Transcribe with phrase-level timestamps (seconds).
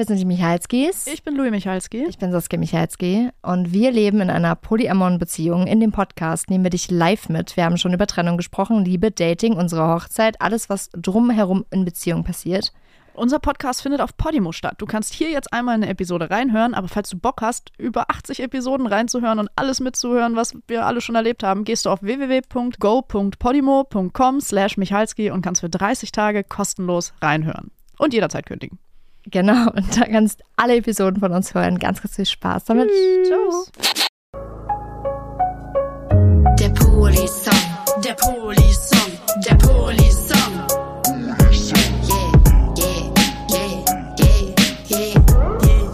[0.00, 1.06] wir sind die Michalskis.
[1.08, 2.06] Ich bin Louis Michalski.
[2.06, 5.66] Ich bin Saskia Michalski und wir leben in einer polyamoren Beziehung.
[5.66, 7.54] In dem Podcast nehmen wir dich live mit.
[7.54, 12.24] Wir haben schon über Trennung gesprochen, Liebe, Dating, unsere Hochzeit, alles, was drumherum in Beziehung
[12.24, 12.72] passiert.
[13.12, 14.76] Unser Podcast findet auf Podimo statt.
[14.78, 18.40] Du kannst hier jetzt einmal eine Episode reinhören, aber falls du Bock hast, über 80
[18.40, 24.40] Episoden reinzuhören und alles mitzuhören, was wir alle schon erlebt haben, gehst du auf www.go.podimo.com
[24.40, 27.70] slash Michalski und kannst für 30 Tage kostenlos reinhören.
[27.98, 28.78] Und jederzeit kündigen.
[29.30, 31.78] Genau, und da kannst alle Episoden von uns hören.
[31.78, 32.90] Ganz, ganz viel Spaß damit.
[32.90, 33.70] Tschüss.
[36.58, 39.12] Der Poli-Song, der Poli-Song,
[39.46, 40.66] der Poli-Song.
[41.52, 42.32] Yeah,
[42.76, 43.12] yeah,
[43.48, 43.84] yeah,
[44.18, 44.44] yeah,
[44.90, 45.92] yeah.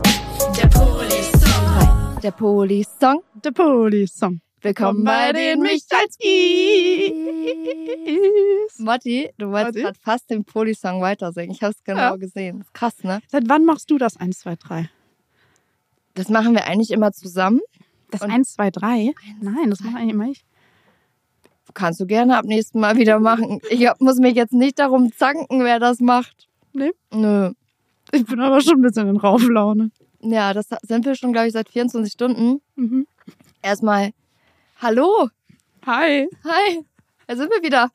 [0.56, 2.20] Der Poli-Song.
[2.22, 3.22] Der Poli-Song.
[3.44, 4.40] Der Poli-Song.
[4.62, 5.60] Willkommen bei den
[7.54, 8.78] Michalskis.
[8.78, 11.50] Motti, du wolltest gerade fast den Poli-Song weitersingen.
[11.52, 12.16] Ich habe es genau Ja.
[12.16, 12.60] gesehen.
[12.60, 13.20] Ist krass, ne?
[13.28, 14.90] Seit wann machst du das 1, 2, 3?
[16.14, 17.60] Das machen wir eigentlich immer zusammen.
[18.10, 19.14] Das Und- 1, 2, 3?
[19.40, 20.44] Nein, das mache eigentlich immer ich.
[21.74, 23.60] Kannst du gerne ab nächsten Mal wieder machen.
[23.70, 26.48] Ich hab, muss mich jetzt nicht darum zanken, wer das macht.
[26.72, 26.92] Nee?
[27.12, 27.52] Nö.
[28.12, 29.90] Ich bin aber schon ein bisschen in Rauflaune.
[30.20, 32.60] Ja, das sind wir schon, glaube ich, seit 24 Stunden.
[32.76, 33.06] Mhm.
[33.62, 34.12] Erstmal,
[34.80, 35.28] hallo,
[35.84, 36.28] Hi.
[36.44, 36.84] hi,
[37.26, 37.90] da sind wir wieder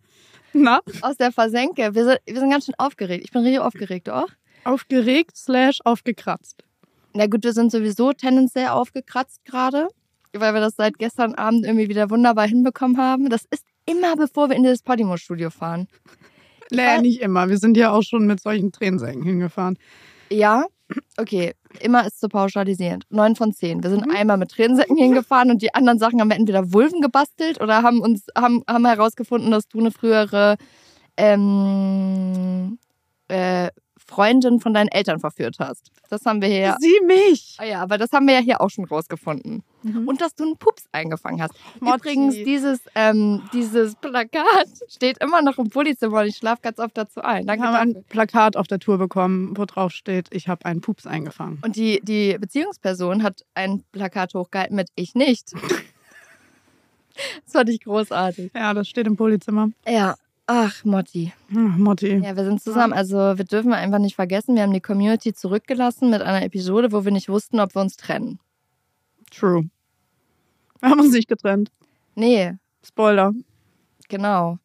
[0.54, 0.80] Na?
[1.02, 1.94] aus der Versenke.
[1.96, 3.24] Wir sind, wir sind ganz schön aufgeregt.
[3.26, 4.28] Ich bin richtig aufgeregt, auch?
[4.64, 6.64] Aufgeregt slash aufgekratzt.
[7.14, 9.88] Na gut, wir sind sowieso tendenziell aufgekratzt gerade,
[10.34, 13.30] weil wir das seit gestern Abend irgendwie wieder wunderbar hinbekommen haben.
[13.30, 15.88] Das ist immer, bevor wir in das Podimo-Studio fahren.
[16.70, 17.50] Naja, weiß- nicht immer.
[17.50, 19.78] Wir sind ja auch schon mit solchen Tränensäcken hingefahren.
[20.30, 20.64] Ja,
[21.18, 21.54] okay.
[21.80, 23.06] Immer ist zu pauschalisierend.
[23.10, 23.84] Neun von zehn.
[23.84, 27.62] Wir sind einmal mit Tränensäcken hingefahren und die anderen Sachen haben wir entweder Vulven gebastelt
[27.62, 30.58] oder haben uns haben, haben herausgefunden, dass du eine frühere
[31.18, 32.78] ähm,
[33.28, 33.70] äh,
[34.08, 35.92] Freundin von deinen Eltern verführt hast.
[36.10, 36.76] Das haben wir hier.
[36.80, 37.56] Sie mich.
[37.60, 39.64] Ah ja, aber das haben wir ja hier auch schon rausgefunden.
[39.84, 40.08] Mhm.
[40.08, 41.54] Und dass du einen Pups eingefangen hast.
[41.80, 41.98] Motti.
[41.98, 46.98] Übrigens, dieses, ähm, dieses Plakat steht immer noch im Pulizimmer und ich schlafe ganz oft
[46.98, 47.44] dazu ein.
[47.44, 48.02] Wir Danke haben dafür.
[48.02, 51.60] ein Plakat auf der Tour bekommen, wo drauf steht, ich habe einen Pups eingefangen.
[51.64, 55.54] Und die, die Beziehungsperson hat ein Plakat hochgehalten mit Ich nicht.
[57.44, 58.52] Das fand ich großartig.
[58.56, 59.70] Ja, das steht im Polizimmer.
[59.86, 60.16] Ja,
[60.52, 61.34] ach, Motti.
[61.50, 62.18] Ach, Motti.
[62.18, 62.94] Ja, wir sind zusammen.
[62.94, 67.06] Also, wir dürfen einfach nicht vergessen, wir haben die Community zurückgelassen mit einer Episode, wo
[67.06, 68.40] wir nicht wussten, ob wir uns trennen.
[69.32, 69.70] True.
[70.82, 71.72] Wir haben uns nicht getrennt.
[72.16, 73.34] Nee, Spoiler.
[74.10, 74.58] genau.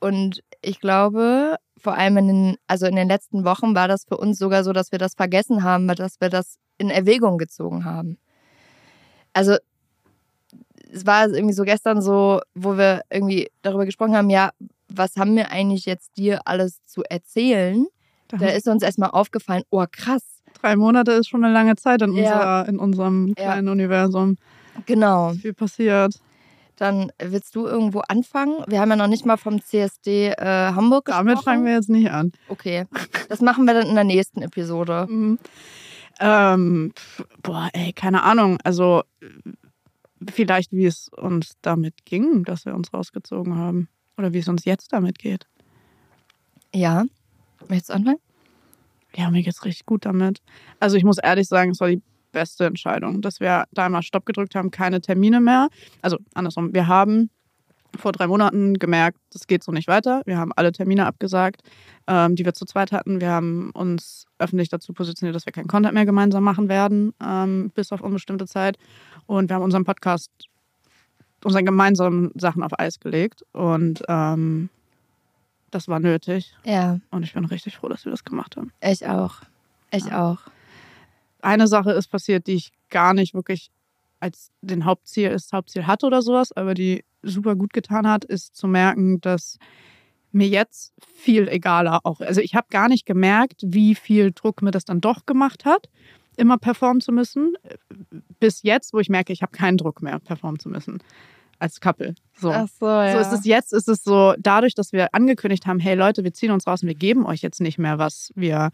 [0.00, 4.16] Und ich glaube, vor allem in den, also in den letzten Wochen war das für
[4.16, 8.18] uns sogar so, dass wir das vergessen haben, dass wir das in Erwägung gezogen haben.
[9.32, 9.56] Also
[10.92, 14.50] es war irgendwie so gestern so, wo wir irgendwie darüber gesprochen haben, ja,
[14.96, 17.86] was haben wir eigentlich jetzt dir alles zu erzählen?
[18.28, 20.22] Da Da ist uns erstmal aufgefallen, oh krass,
[20.62, 22.22] Drei Monate ist schon eine lange Zeit in, Ja.
[22.22, 23.34] unserer, in unserem Ja.
[23.34, 24.36] kleinen Universum.
[24.86, 25.32] genau.
[25.34, 26.14] Viel passiert.
[26.76, 28.64] Dann willst du irgendwo anfangen?
[28.66, 31.26] Wir haben ja noch nicht mal vom CSD äh, Hamburg gesprochen.
[31.26, 32.32] Damit fangen wir jetzt nicht an.
[32.48, 32.84] Okay,
[33.28, 35.06] das machen wir dann in der nächsten Episode.
[35.10, 35.38] Mhm.
[36.18, 36.92] Ähm,
[37.42, 38.56] boah, ey, keine Ahnung.
[38.64, 39.26] Also, äh,
[40.32, 43.88] vielleicht, wie es uns damit ging, dass wir uns rausgezogen haben.
[44.16, 45.46] Oder wie es uns jetzt damit geht.
[46.74, 47.04] Ja,
[47.68, 48.18] möchtest du anfangen?
[49.14, 50.42] Ja, mir geht's richtig gut damit.
[50.80, 54.26] Also, ich muss ehrlich sagen, es war die beste Entscheidung, dass wir da mal Stopp
[54.26, 55.68] gedrückt haben, keine Termine mehr.
[56.02, 57.30] Also, andersrum, wir haben
[57.96, 60.22] vor drei Monaten gemerkt, das geht so nicht weiter.
[60.26, 61.62] Wir haben alle Termine abgesagt,
[62.06, 63.20] ähm, die wir zu zweit hatten.
[63.20, 67.70] Wir haben uns öffentlich dazu positioniert, dass wir keinen Content mehr gemeinsam machen werden, ähm,
[67.74, 68.76] bis auf unbestimmte Zeit.
[69.26, 70.30] Und wir haben unseren Podcast,
[71.44, 73.44] unsere gemeinsamen Sachen auf Eis gelegt.
[73.52, 74.68] Und ähm,
[75.70, 76.54] das war nötig.
[76.64, 78.72] Ja, Und ich bin richtig froh, dass wir das gemacht haben.
[78.80, 79.36] ich auch.
[79.90, 80.38] Ich auch.
[81.40, 83.70] Eine Sache ist passiert, die ich gar nicht wirklich
[84.20, 88.56] als den Hauptziel, das Hauptziel hatte oder sowas, aber die super gut getan hat, ist
[88.56, 89.58] zu merken, dass
[90.32, 92.20] mir jetzt viel egaler auch.
[92.20, 95.88] Also ich habe gar nicht gemerkt, wie viel Druck mir das dann doch gemacht hat,
[96.36, 97.54] immer performen zu müssen.
[98.40, 100.98] Bis jetzt, wo ich merke, ich habe keinen Druck mehr, performen zu müssen.
[101.58, 102.14] Als Couple.
[102.38, 102.52] So.
[102.52, 103.12] Ach so, ja.
[103.14, 106.34] So ist es jetzt, ist es so, dadurch, dass wir angekündigt haben, hey Leute, wir
[106.34, 108.72] ziehen uns raus und wir geben euch jetzt nicht mehr, was wir,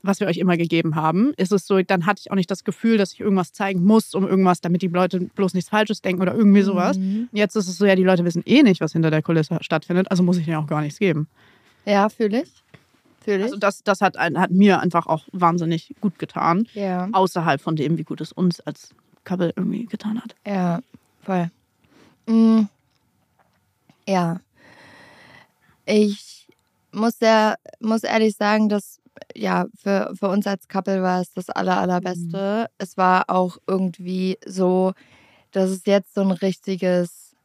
[0.00, 2.64] was wir euch immer gegeben haben, ist es so, dann hatte ich auch nicht das
[2.64, 6.22] Gefühl, dass ich irgendwas zeigen muss, um irgendwas, damit die Leute bloß nichts Falsches denken
[6.22, 6.96] oder irgendwie sowas.
[6.96, 7.28] Mhm.
[7.32, 10.10] Jetzt ist es so, ja, die Leute wissen eh nicht, was hinter der Kulisse stattfindet,
[10.10, 11.28] also muss ich ihnen auch gar nichts geben.
[11.84, 12.64] Ja, fühle ich.
[13.24, 13.44] Fühle ich.
[13.44, 17.08] Also das, das hat, ein- hat mir einfach auch wahnsinnig gut getan, ja.
[17.12, 18.90] außerhalb von dem, wie gut es uns als
[19.24, 20.34] Couple irgendwie getan hat.
[20.46, 20.80] Ja,
[21.22, 21.50] voll.
[22.26, 22.62] Mm,
[24.06, 24.40] ja.
[25.84, 26.48] Ich
[26.92, 29.00] muss, sehr, muss ehrlich sagen, dass
[29.34, 32.68] ja, für, für uns als Couple war es das aller, allerbeste.
[32.78, 34.92] Es war auch irgendwie so,
[35.52, 37.36] dass es jetzt so ein richtiges,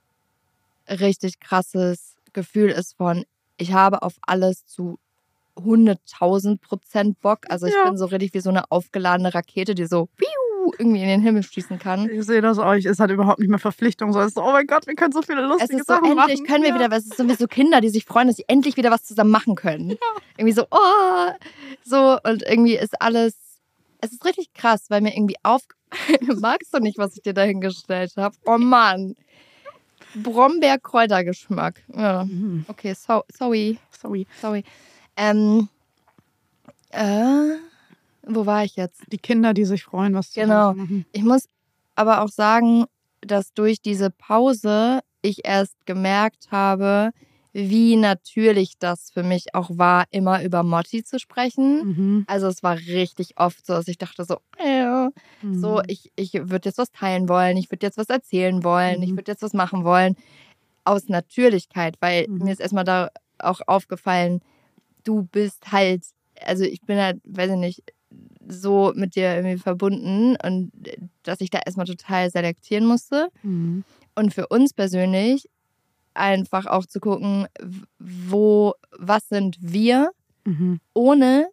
[0.90, 3.26] richtig krasses Gefühl ist von,
[3.58, 4.98] ich habe auf alles zu
[5.58, 7.40] 100.000 Prozent Bock.
[7.50, 7.86] Also ich Ja.
[7.90, 10.10] bin so richtig wie so eine aufgeladene Rakete, die so
[10.80, 12.10] irgendwie in den Himmel schießen kann.
[12.10, 12.86] Ich sehe das euch.
[12.86, 14.12] Es hat überhaupt nicht mehr Verpflichtung.
[14.12, 16.06] So, es ist oh mein Gott, wir können so viele Es lustige ist so, Sachen
[16.18, 16.46] endlich machen.
[16.46, 16.76] können wir ja.
[16.76, 18.92] wieder, was es ist so wie so Kinder, die sich freuen, dass sie endlich wieder
[18.92, 19.98] was zusammen machen können.
[20.38, 21.32] Irgendwie so, oh,
[21.86, 23.36] so und irgendwie ist alles,
[24.02, 25.62] es ist richtig krass, weil mir irgendwie auf,
[26.42, 28.36] magst du nicht, was ich dir da hingestellt habe?
[28.46, 29.16] Oh Mann.
[30.16, 31.82] Brombeer-Kräutergeschmack.
[31.96, 32.66] Ja, Mhm.
[32.68, 34.28] okay, so, sorry, Sorry.
[34.42, 34.64] sorry.
[35.18, 35.68] Ähm,
[36.92, 37.58] äh,
[38.24, 39.02] wo war ich jetzt?
[39.12, 40.74] Die Kinder, die sich freuen, was zu Genau.
[40.74, 41.06] machen.
[41.12, 41.48] Ich muss
[41.96, 42.86] aber auch sagen,
[43.22, 47.12] dass durch diese Pause ich erst gemerkt habe,
[47.54, 51.88] wie natürlich das für mich auch war, immer über Motti zu sprechen.
[51.88, 52.24] Mhm.
[52.28, 55.10] Also es war richtig oft so, dass ich dachte so, äh,
[55.52, 55.84] so Mhm.
[55.88, 59.18] ich, ich würde jetzt was teilen wollen, ich würde jetzt was erzählen wollen, ich Mhm.
[59.18, 60.16] würde jetzt was machen wollen.
[60.84, 62.46] Aus Natürlichkeit, weil Mhm.
[62.46, 63.10] mir ist erstmal da
[63.40, 64.42] auch aufgefallen,
[65.08, 66.04] du bist halt,
[66.46, 67.84] also ich bin halt, weiß ich nicht,
[68.48, 70.72] so mit dir irgendwie verbunden und
[71.24, 73.30] dass ich da erstmal total selektieren musste.
[73.44, 73.84] Mhm.
[74.16, 75.50] Und für uns persönlich
[76.14, 77.48] einfach auch zu gucken,
[78.00, 80.12] wo, was sind wir,
[80.46, 80.80] Mhm.
[80.94, 81.50] ohne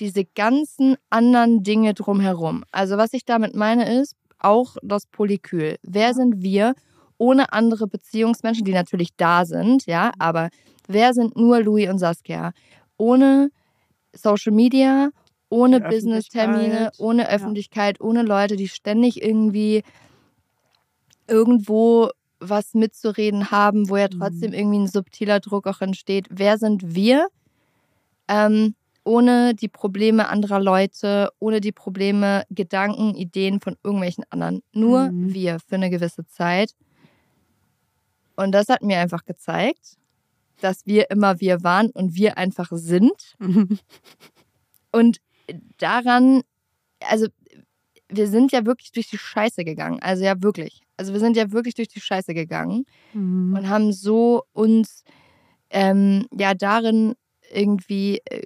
[0.00, 2.64] diese ganzen anderen Dinge drumherum.
[2.72, 5.76] Also was ich damit meine ist, auch das Polykül.
[5.82, 6.74] Wer sind wir
[7.18, 10.48] ohne andere Beziehungsmenschen, die natürlich da sind, ja, aber
[10.86, 12.52] wer sind nur Louis und Saskia?
[12.98, 13.50] Ohne
[14.14, 15.10] Social Media,
[15.48, 17.28] ohne Business-Termine, Öffentlichkeit, ohne ja.
[17.28, 19.82] Öffentlichkeit, ohne Leute, die ständig irgendwie
[21.26, 22.10] irgendwo
[22.40, 26.26] was mitzureden haben, wo ja trotzdem irgendwie ein subtiler Druck auch entsteht.
[26.30, 27.28] Wer sind wir?
[28.28, 28.74] Ähm,
[29.04, 34.62] ohne die Probleme anderer Leute, ohne die Probleme, Gedanken, Ideen von irgendwelchen anderen.
[34.72, 35.32] Nur Mhm.
[35.32, 36.74] wir für eine gewisse Zeit.
[38.36, 39.96] Und das hat mir einfach gezeigt,
[40.60, 43.34] dass wir immer wir waren und wir einfach sind.
[43.38, 43.78] Mhm.
[44.90, 45.18] Und
[45.78, 46.42] daran,
[47.00, 47.26] also
[48.08, 50.00] wir sind ja wirklich durch die Scheiße gegangen.
[50.00, 50.80] Also ja wirklich.
[50.96, 53.54] Also wir sind ja wirklich durch die Scheiße gegangen Mhm.
[53.54, 55.04] und haben so uns
[55.70, 57.14] ähm, ja darin
[57.52, 58.42] irgendwie, äh,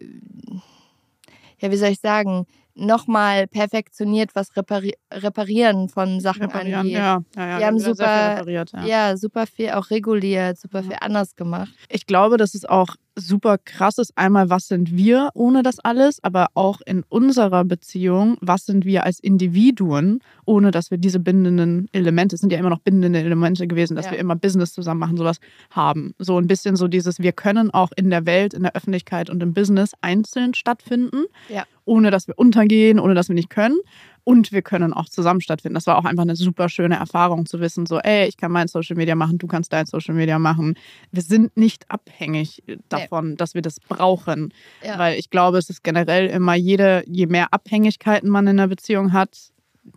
[1.61, 6.93] ja wie soll ich sagen, nochmal perfektioniert, was repari reparieren von Sachen Reparieren, angeht.
[6.95, 7.23] ja.
[7.37, 8.85] ja, ja Wir haben super- ja.
[8.87, 11.73] Ja, super viel auch reguliert, super viel anders gemacht.
[11.89, 14.13] Ich glaube, dass es auch super krass ist.
[14.17, 19.05] Einmal, was sind wir ohne das alles, aber auch in unserer Beziehung, was sind wir
[19.05, 23.67] als Individuen, ohne dass wir diese bindenden Elemente, es sind ja immer noch bindende Elemente
[23.67, 24.13] gewesen, dass Ja.
[24.13, 25.39] wir immer Business zusammen machen, sowas
[25.71, 26.15] haben.
[26.19, 29.43] So ein bisschen so dieses, wir können auch in der Welt, in der Öffentlichkeit und
[29.43, 31.65] im Business einzeln stattfinden, Ja.
[31.85, 33.77] ohne dass wir untergehen, ohne dass wir nicht können.
[34.25, 35.75] Und wir können auch zusammen stattfinden.
[35.75, 38.69] Das war auch einfach eine super schöne Erfahrung zu wissen, so, ey, ich kann mein
[38.69, 40.77] Social Media machen, du kannst dein Social Media machen.
[41.11, 44.55] Wir sind nicht abhängig davon, dass wir das brauchen.
[44.85, 44.99] Ja.
[44.99, 49.13] Weil ich glaube, es ist generell immer jede, je mehr Abhängigkeiten man in einer Beziehung
[49.13, 49.51] hat,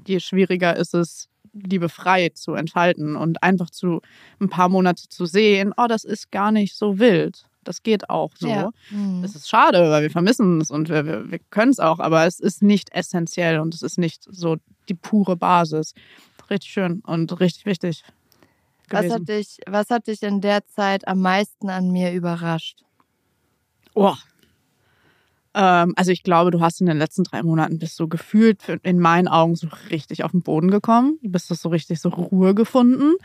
[0.07, 4.01] je schwieriger ist es, Liebe frei zu entfalten und einfach zu
[4.41, 7.45] ein paar Monate zu sehen, oh, das ist gar nicht so wild.
[7.65, 8.47] Das geht auch so.
[8.47, 8.71] Ja.
[8.89, 9.23] Mhm.
[9.23, 12.25] Es ist schade, weil wir vermissen es und wir, wir, wir können es auch, aber
[12.25, 14.57] es ist nicht essentiell und es ist nicht so
[14.87, 15.93] die pure Basis.
[16.49, 18.03] Richtig schön und richtig wichtig.
[18.89, 22.83] Was hat, dich, was hat dich in der Zeit am meisten an mir überrascht?
[23.95, 24.15] Oh.
[25.55, 28.99] Ähm, also ich glaube, du hast in den letzten drei Monaten bist so gefühlt in
[28.99, 31.17] meinen Augen so richtig auf den Boden gekommen.
[31.23, 33.15] Du bist so richtig so Ruhe gefunden,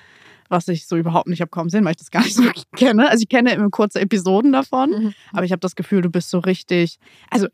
[0.50, 2.66] was ich so überhaupt nicht habe kommen sehen, weil ich das gar nicht so wirklich
[2.76, 3.08] kenne.
[3.08, 5.14] Also ich kenne immer kurze Episoden davon, Mhm.
[5.32, 6.98] aber ich habe das Gefühl, du bist so richtig,
[7.30, 7.46] also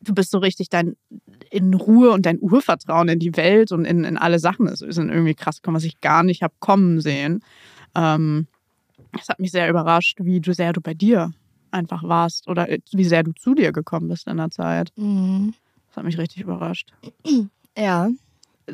[0.00, 0.96] du bist so richtig dein
[1.50, 5.10] in Ruhe und dein Urvertrauen in die Welt und in, in alle Sachen ist, sind
[5.10, 7.42] irgendwie krass gekommen, was ich gar nicht habe kommen sehen.
[7.94, 8.46] Ähm,
[9.20, 11.32] es hat mich sehr überrascht, wie du sehr du bei dir
[11.72, 14.92] einfach warst oder wie sehr du zu dir gekommen bist in der Zeit.
[14.96, 15.54] Mhm.
[15.88, 16.92] Das hat mich richtig überrascht.
[17.76, 18.08] Ja.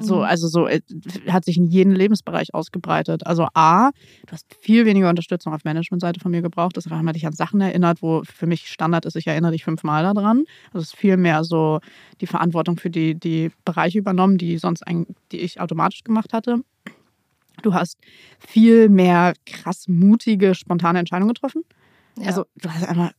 [0.00, 0.22] So, Mhm.
[0.22, 0.80] also so äh,
[1.28, 3.26] hat sich in jeden Lebensbereich ausgebreitet.
[3.26, 3.90] Also A,
[4.26, 6.76] du hast viel weniger Unterstützung auf Managementseite von mir gebraucht.
[6.76, 10.02] Das hat dich an Sachen erinnert, wo für mich Standard ist, ich erinnere dich fünfmal
[10.02, 10.44] daran.
[10.72, 11.80] Also es ist viel mehr so
[12.20, 16.62] die Verantwortung für die, die Bereiche übernommen, die sonst ein, die ich automatisch gemacht hatte.
[17.62, 17.98] Du hast
[18.38, 21.62] viel mehr krass mutige, spontane Entscheidungen getroffen.
[22.18, 22.26] ja.
[22.26, 23.12] Also du hast einfach,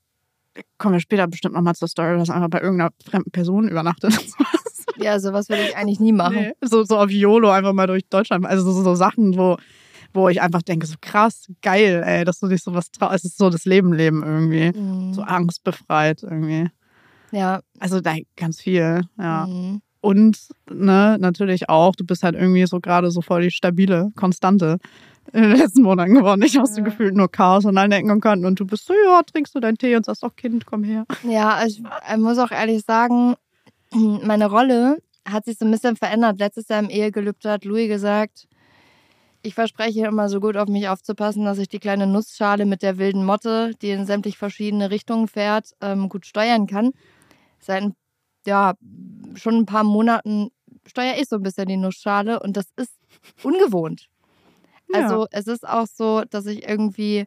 [0.77, 4.13] kommen wir später bestimmt nochmal zur Story, du hast einfach bei irgendeiner fremden Person übernachtet.
[4.99, 6.35] ja, sowas würde ich eigentlich nie machen.
[6.35, 8.45] Nee, so, so auf YOLO einfach mal durch Deutschland.
[8.45, 9.57] Also so, so Sachen, wo,
[10.13, 13.15] wo ich einfach denke, so krass, geil, ey, dass du dich sowas traust.
[13.15, 14.77] Es ist so das Leben leben irgendwie.
[14.77, 15.13] Mhm.
[15.13, 16.69] So angstbefreit irgendwie.
[17.31, 17.61] Ja.
[17.79, 19.45] Also da ganz viel, ja.
[19.47, 19.81] Mhm.
[19.99, 20.37] Und
[20.69, 24.77] ne, natürlich auch, du bist halt irgendwie so gerade so voll die stabile Konstante
[25.33, 26.41] in den letzten Monaten geworden.
[26.43, 26.85] Ich hast du Ja.
[26.85, 29.59] gefühlt nur Chaos an allen Ecken und Kanten und du bist so, ja, trinkst du
[29.59, 31.05] deinen Tee und sagst, auch Kind, komm her.
[31.27, 33.35] Ja, ich äh, muss auch ehrlich sagen,
[33.91, 36.39] meine Rolle hat sich so ein bisschen verändert.
[36.39, 38.47] Letztes Jahr im Ehegelübde hat Louis gesagt,
[39.41, 42.97] ich verspreche immer so gut auf mich aufzupassen, dass ich die kleine Nussschale mit der
[42.97, 46.91] wilden Motte, die in sämtlich verschiedene Richtungen fährt, ähm, gut steuern kann.
[47.59, 47.91] Seit
[48.45, 48.73] ja,
[49.35, 50.49] schon ein paar Monaten
[50.85, 52.93] steuere ich so ein bisschen die Nussschale und das ist
[53.43, 54.07] ungewohnt.
[54.93, 57.25] Also es ist auch so, dass ich irgendwie,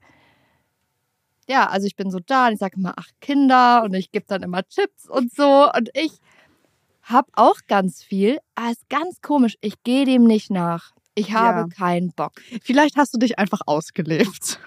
[1.48, 4.24] ja, also ich bin so da und ich sage immer, ach Kinder und ich gebe
[4.26, 6.12] dann immer Chips und so und ich
[7.10, 10.92] habe auch ganz viel, aber es ist ganz komisch, ich gehe dem nicht nach.
[11.14, 11.66] Ich habe Ja.
[11.68, 12.32] keinen Bock.
[12.62, 14.58] Vielleicht hast du dich einfach ausgelebt.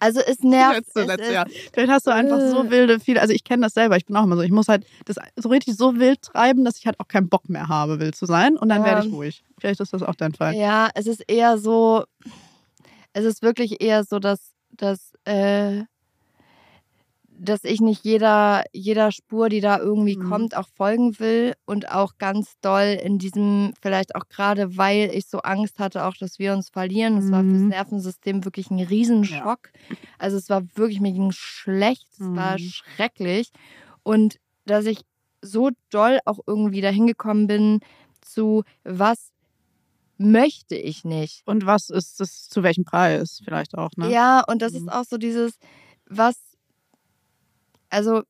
[0.00, 0.76] Also es nervt.
[0.78, 1.46] Letzte, es letzte ist, Jahr.
[1.74, 2.70] Vielleicht hast du einfach so Äh.
[2.70, 3.20] wilde viele.
[3.20, 3.96] Also ich kenne das selber.
[3.98, 4.42] Ich bin auch immer so.
[4.42, 7.48] Ich muss halt das so richtig so wild treiben, dass ich halt auch keinen Bock
[7.50, 8.56] mehr habe, wild zu sein.
[8.56, 9.44] Und dann werde ich ruhig.
[9.58, 10.54] Vielleicht ist das auch dein Fall.
[10.54, 12.04] Ja, es ist eher so,
[13.12, 15.82] es ist wirklich eher so, dass, dass, äh,
[17.42, 20.28] dass ich nicht jeder, jeder Spur, die da irgendwie Mhm.
[20.28, 25.26] kommt, auch folgen will und auch ganz doll in diesem, vielleicht auch gerade, weil ich
[25.26, 27.16] so Angst hatte, auch, dass wir uns verlieren.
[27.16, 27.68] Es war fürs Mhm.
[27.68, 29.70] Nervensystem wirklich ein Riesenschock.
[30.18, 32.58] Also es war wirklich, mir ging schlecht, es war Mhm.
[32.58, 33.50] schrecklich.
[34.02, 35.00] Und dass ich
[35.42, 37.80] so doll auch irgendwie dahin gekommen bin
[38.20, 39.30] zu, was
[40.18, 41.42] möchte ich nicht.
[41.46, 44.10] Und was ist das, zu welchem Preis vielleicht auch, ne?
[44.10, 44.78] Ja, und das Mhm.
[44.80, 45.54] ist auch so dieses,
[46.06, 46.36] was,
[47.90, 48.22] also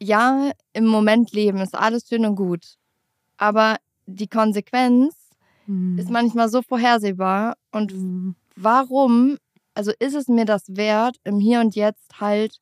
[0.00, 2.76] ja, im Moment leben ist alles schön und gut,
[3.36, 5.14] aber die Konsequenz
[5.66, 5.98] Mhm.
[5.98, 8.36] ist manchmal so vorhersehbar und Mhm.
[8.56, 9.36] warum,
[9.74, 12.58] also ist es mir das wert, im Hier und Jetzt halt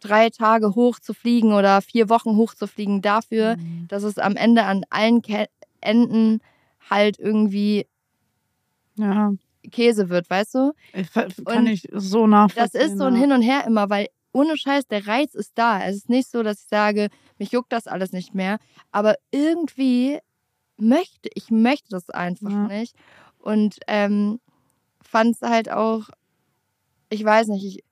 [0.00, 3.86] drei Tage hoch zu fliegen oder vier Wochen hoch zu fliegen dafür, Mhm.
[3.88, 5.46] dass es am Ende an allen Ke
[5.80, 6.40] Enden
[6.88, 7.86] halt irgendwie
[8.96, 9.32] Ja,
[9.70, 10.72] Käse wird, weißt du?
[10.94, 12.80] ich, kann Und ich so nachvollziehen.
[12.80, 13.14] Das ist so ein.
[13.16, 15.82] Hin und Her immer, weil ohne Scheiß, der Reiz ist da.
[15.82, 18.58] Es ist nicht so, dass ich sage, mich juckt das alles nicht mehr.
[18.92, 20.18] Aber irgendwie
[20.76, 22.66] möchte, ich möchte das einfach Ja.
[22.68, 22.94] nicht.
[23.38, 24.40] Und ähm,
[25.00, 26.10] fand es halt auch,
[27.08, 27.84] ich weiß nicht, ich,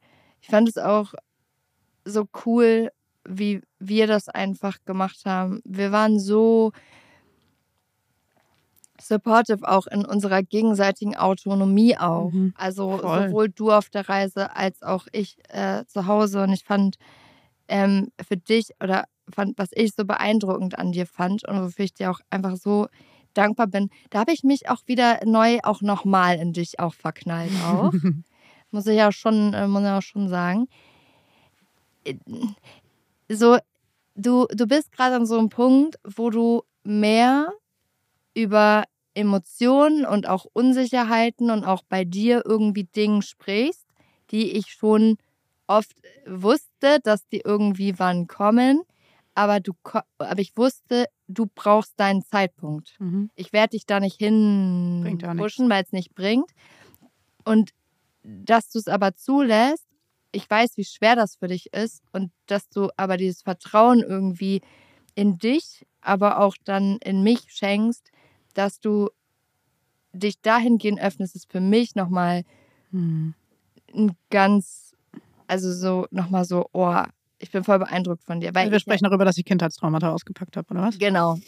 [0.43, 1.15] ich fand es auch
[2.05, 2.91] so cool,
[3.27, 5.63] wie wir das einfach gemacht haben.
[5.65, 6.73] Wir waren so
[9.07, 12.31] supportive auch in unserer gegenseitigen Autonomie auch.
[12.31, 12.55] Mhm.
[12.57, 13.29] Also Voll.
[13.29, 16.43] sowohl du auf der Reise als auch ich äh, zu Hause.
[16.43, 16.97] Und ich fand
[17.69, 21.95] ähm, für dich oder fand, was ich so beeindruckend an dir fand und wofür ich
[21.95, 22.89] dir auch einfach so
[23.33, 27.51] dankbar bin, da habe ich mich auch wieder neu auch nochmal in dich auch verknallt
[27.67, 27.93] auch.
[28.71, 30.67] muss ich ja schon, äh, muss ich auch schon sagen.
[32.05, 32.15] Äh,
[33.29, 33.59] So,
[34.15, 37.53] du, du bist gerade an so einem Punkt, wo du mehr
[38.35, 38.85] über
[39.15, 43.87] Emotionen und auch Unsicherheiten und auch bei dir irgendwie Dingen sprichst,
[44.31, 45.17] die ich schon
[45.67, 45.95] oft
[46.27, 48.83] wusste, dass die irgendwie wann kommen,
[49.35, 49.73] aber du
[50.19, 52.97] aber ich wusste, du brauchst deinen Zeitpunkt.
[52.99, 53.31] Mhm.
[53.35, 54.33] Ich werde dich da nicht Bringt
[55.23, 55.39] ja hin nichts.
[55.39, 56.51] pushen, weil es nicht bringt.
[57.45, 57.71] Und
[58.23, 59.87] dass du es aber zulässt,
[60.33, 64.63] ich weiß, wie schwer das für dich ist und dass du aber dieses Vertrauen irgendwie
[65.15, 68.11] in dich, aber auch dann in mich schenkst,
[68.55, 69.11] dass du
[70.13, 72.45] dich dahingehend öffnest, ist für mich nochmal
[72.91, 73.35] Mhm.
[73.93, 74.93] ein ganz,
[75.49, 77.03] also so nochmal so, oh,
[77.39, 78.55] ich bin voll beeindruckt von dir.
[78.55, 80.99] Weil Wir sprechen darüber, dass ich Kindheitstraumata ausgepackt habe, oder was?
[80.99, 81.39] Genau.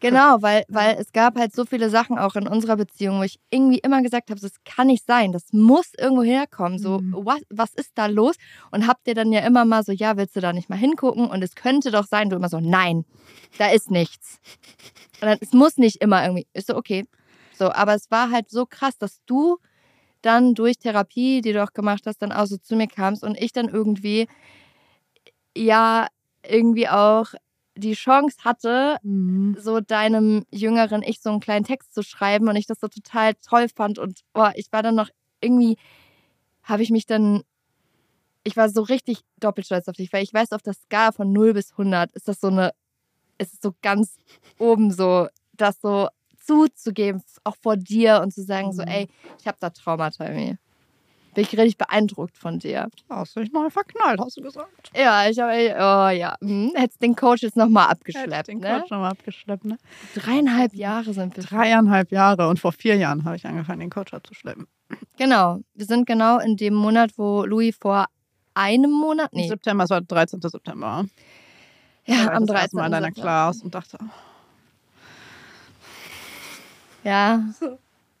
[0.00, 3.38] Genau, weil, weil es gab halt so viele Sachen auch in unserer Beziehung, wo ich
[3.50, 6.78] irgendwie immer gesagt habe, das kann nicht sein, das muss irgendwo herkommen.
[6.78, 7.14] So, Mhm.
[7.24, 8.36] was, was ist da los?
[8.70, 11.26] Und habt ihr dann ja immer mal so, ja, willst du da nicht mal hingucken?
[11.28, 13.04] Und es könnte doch sein, du immer so, nein,
[13.58, 14.38] da ist nichts.
[15.20, 17.06] Und dann, es muss nicht immer irgendwie, ist so, okay.
[17.52, 19.58] So, aber es war halt so krass, dass du
[20.22, 23.36] dann durch Therapie, die du auch gemacht hast, dann auch so zu mir kamst und
[23.36, 24.28] ich dann irgendwie,
[25.56, 26.06] ja,
[26.46, 27.26] irgendwie auch
[27.76, 29.56] die Chance hatte, Mhm.
[29.58, 33.34] so deinem jüngeren Ich so einen kleinen Text zu schreiben und ich das so total
[33.34, 35.10] toll fand und oh, ich war dann noch
[35.40, 35.76] irgendwie,
[36.64, 37.42] habe ich mich dann,
[38.42, 41.32] ich war so richtig doppelt stolz auf dich, weil ich weiß, auf der Skala von
[41.32, 42.72] 0 bis 100 ist das so eine,
[43.38, 44.16] ist es so ganz
[44.58, 46.08] oben so, das so
[46.44, 48.88] zuzugeben, auch vor dir und zu sagen so, Mhm.
[48.88, 49.08] ey,
[49.40, 50.56] ich habe da Traumata irgendwie.
[51.34, 52.88] Bin ich richtig beeindruckt von dir.
[53.10, 54.90] Hast du dich neu verknallt, hast du gesagt.
[54.96, 58.80] Ja, ich habe, oh ja, hm, hättest den Coach jetzt nochmal abgeschleppt, Hätte den ne?
[58.80, 59.78] Coach nochmal abgeschleppt, ne?
[60.14, 64.14] Dreieinhalb Jahre sind wir Dreieinhalb Jahre und vor vier Jahren habe ich angefangen, den Coach
[64.14, 64.66] abzuschleppen.
[65.18, 65.60] Genau.
[65.74, 68.06] Wir sind genau in dem Monat, wo Louis vor
[68.54, 70.40] einem Monat, nee, September, es war 13.
[70.40, 71.04] September.
[72.08, 73.02] Ja, ich am das erste Mal in 13.
[73.02, 73.12] deiner.
[73.12, 73.98] Class und dachte,
[77.04, 77.44] Ja.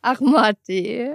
[0.02, 1.10] Ach, Matti.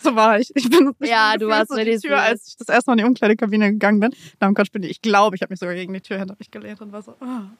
[0.00, 0.50] so war ich.
[0.54, 3.04] Ich bin Ja, du warst so die Tür, als ich das erste Mal in die
[3.04, 4.12] Umkleidekabine gegangen bin.
[4.38, 6.50] Dann Gott bin ich, ich glaube, ich habe mich sogar gegen die Tür hinter mich
[6.50, 7.14] gelehnt und war so.
[7.20, 7.50] Ja.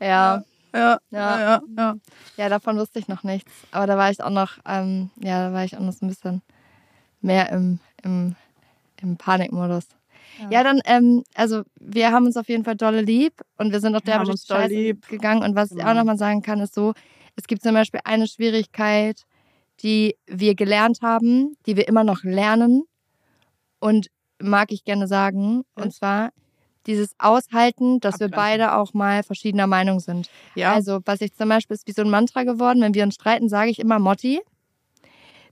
[0.00, 1.40] ja, ja, Ja.
[1.40, 1.96] ja, ja.
[2.36, 3.50] Ja, davon wusste ich noch nichts.
[3.72, 6.08] Aber da war ich auch noch, ähm, ja, da war ich auch noch so ein
[6.08, 6.40] bisschen
[7.20, 8.36] mehr im, im,
[9.02, 9.84] im Panikmodus.
[10.50, 13.94] Ja, dann, ähm, also wir haben uns auf jeden Fall dolle lieb und wir sind
[13.96, 14.38] auch Wir derbe durch
[15.08, 15.42] gegangen.
[15.42, 15.90] Und was ich Genau.
[15.90, 16.92] auch nochmal sagen kann, ist so,
[17.36, 19.22] es gibt zum Beispiel eine Schwierigkeit,
[19.82, 22.84] die wir gelernt haben, die wir immer noch lernen
[23.78, 24.08] und
[24.40, 25.62] mag ich gerne sagen.
[25.74, 25.96] Und Yes.
[25.96, 26.30] zwar
[26.86, 28.36] dieses Aushalten, dass wir Abgrenzen.
[28.36, 30.28] beide auch mal verschiedener Meinung sind.
[30.54, 30.72] ja.
[30.72, 33.48] Also, was ich zum Beispiel ist wie so ein Mantra geworden, wenn wir uns streiten,
[33.48, 34.40] sage ich immer Motti.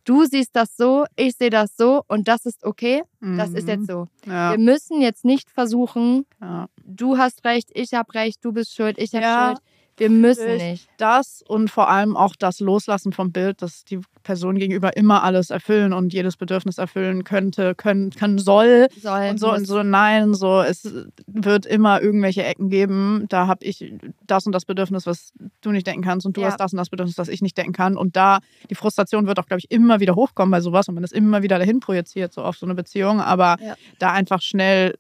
[0.09, 3.03] Du siehst das so, ich sehe das so und das ist okay.
[3.21, 4.09] Das ist jetzt so.
[4.25, 4.33] Mhm.
[4.33, 6.67] Ja, Wir müssen jetzt nicht versuchen, ja.
[6.83, 9.59] du hast recht, ich habe recht, du bist schuld, ich habe Ja, Schuld.
[9.99, 10.89] Wir müssen nicht.
[10.97, 15.51] Das und vor allem auch das Loslassen vom Bild, dass die Person gegenüber immer alles
[15.51, 18.89] erfüllen und jedes Bedürfnis erfüllen könnte, können, können soll.
[19.01, 19.59] Soll, Und so muss.
[19.61, 20.93] und so, nein, so, es
[21.27, 23.25] wird immer irgendwelche Ecken geben.
[23.29, 23.93] Da habe ich
[24.27, 26.49] das und das Bedürfnis, was du nicht denken kannst, und du Ja.
[26.49, 27.97] hast das und das Bedürfnis, was ich nicht denken kann.
[27.97, 31.05] Und da, die Frustration wird auch, glaube ich, immer wieder hochkommen bei sowas und man
[31.05, 33.21] ist immer wieder dahin projiziert, so auf so eine Beziehung.
[33.21, 33.77] Aber Ja.
[33.99, 34.99] da einfach schnell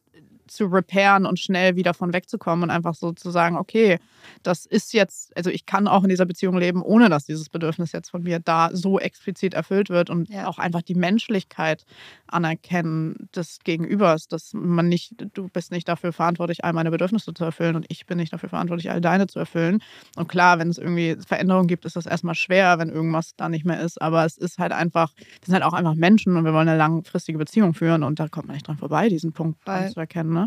[0.48, 3.98] zu repairen und schnell wieder von wegzukommen und einfach so zu sagen, okay,
[4.42, 7.92] das ist jetzt, also ich kann auch in dieser Beziehung leben, ohne dass dieses Bedürfnis
[7.92, 10.46] jetzt von mir da so explizit erfüllt wird und Ja.
[10.48, 11.84] auch einfach die Menschlichkeit
[12.26, 17.44] anerkennen des Gegenübers, dass man nicht, du bist nicht dafür verantwortlich, all meine Bedürfnisse zu
[17.44, 19.82] erfüllen und ich bin nicht dafür verantwortlich, all deine zu erfüllen.
[20.16, 23.64] Und klar, wenn es irgendwie Veränderungen gibt, ist das erstmal schwer, wenn irgendwas da nicht
[23.64, 26.52] mehr ist, aber es ist halt einfach, wir sind halt auch einfach Menschen und wir
[26.52, 29.74] wollen eine langfristige Beziehung führen und da kommt man nicht dran vorbei, diesen Punkt Voll.
[29.74, 30.37] anzuerkennen, ne?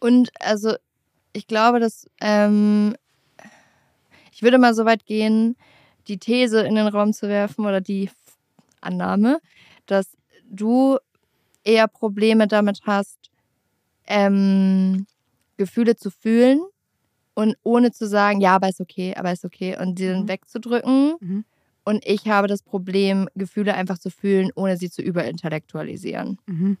[0.00, 0.74] Und also,
[1.32, 2.94] ich glaube, dass ähm,
[4.32, 5.56] ich würde mal so weit gehen,
[6.06, 8.10] die These in den Raum zu werfen oder die
[8.80, 9.40] Annahme,
[9.86, 10.16] dass
[10.48, 10.98] du
[11.64, 13.18] eher Probleme damit hast,
[14.06, 15.06] ähm,
[15.56, 16.60] Gefühle zu fühlen
[17.34, 20.28] und ohne zu sagen, ja, aber ist okay, aber ist okay und die dann Mhm.
[20.28, 21.14] wegzudrücken.
[21.20, 21.44] Mhm.
[21.84, 26.38] Und ich habe das Problem, Gefühle einfach zu fühlen, ohne sie zu überintellektualisieren.
[26.46, 26.76] Mhm.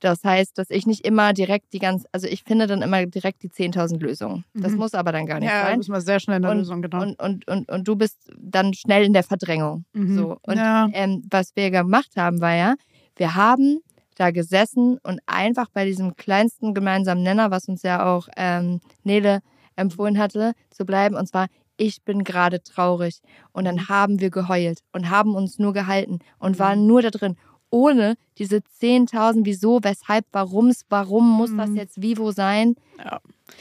[0.00, 3.42] Das heißt, dass ich nicht immer direkt die ganz, also ich finde dann immer direkt
[3.42, 4.44] die 10.000 Lösungen.
[4.54, 4.78] Das Mhm.
[4.78, 5.78] muss aber dann gar nicht Ja, sein.
[5.78, 7.02] müssen wir sehr schnell in der Und- Lösung, genau.
[7.02, 9.84] Und, und, und, und du bist dann schnell in der Verdrängung.
[9.92, 10.16] Mhm.
[10.16, 10.36] So.
[10.42, 10.88] Und ja.
[10.92, 12.74] ähm, was wir gemacht haben, war ja,
[13.16, 13.80] wir haben
[14.16, 19.40] da gesessen und einfach bei diesem kleinsten gemeinsamen Nenner, was uns ja auch ähm, Nele
[19.76, 21.14] empfohlen hatte, zu bleiben.
[21.16, 23.20] Und zwar, ich bin gerade traurig.
[23.52, 26.58] Und dann haben wir geheult und haben uns nur gehalten und Mhm.
[26.58, 27.36] waren nur da drin.
[27.70, 31.76] Ohne diese 10.000 wieso, weshalb, warum's, warum muss das Mhm.
[31.76, 32.76] jetzt wo sein.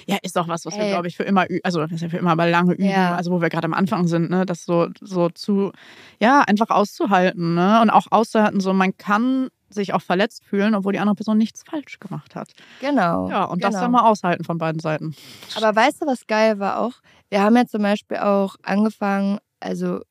[0.05, 0.89] Ja, ist auch was, was wir, Ey.
[0.89, 3.15] glaube ich, für immer, also was wir für immer aber lange üben, Ja.
[3.15, 5.71] also wo wir gerade am Anfang sind, ne, das so, so zu,
[6.19, 10.93] ja, einfach auszuhalten, ne, und auch auszuhalten, so man kann sich auch verletzt fühlen, obwohl
[10.93, 12.51] die andere Person nichts falsch gemacht hat.
[12.79, 13.29] Genau.
[13.29, 13.81] Ja, und das genau.
[13.83, 15.15] dann mal aushalten von beiden Seiten.
[15.55, 16.93] Aber weißt du, was geil war auch?
[17.29, 20.01] Wir haben ja zum Beispiel auch angefangen, also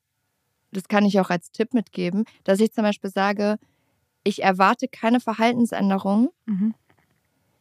[0.71, 3.57] das kann ich auch als Tipp mitgeben, dass ich zum Beispiel sage,
[4.27, 6.29] ich erwarte keine Verhaltensänderung.
[6.45, 6.73] Mhm.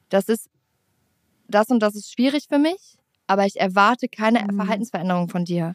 [0.08, 0.48] Das ist,
[1.48, 4.56] das und das ist schwierig für mich, aber ich erwarte keine Mhm.
[4.56, 5.74] Verhaltensveränderung von dir.